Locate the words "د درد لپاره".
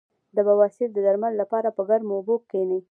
0.93-1.67